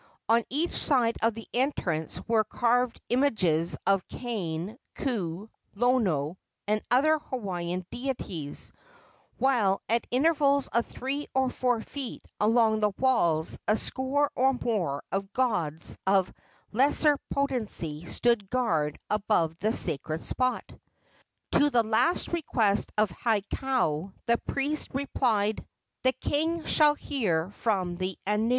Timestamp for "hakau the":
23.11-24.39